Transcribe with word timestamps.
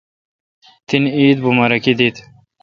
تن 0.87 1.03
عید 1.17 1.37
امبا۔ 1.47 1.65
رکی 1.71 1.93
دیت۔ 1.99 2.17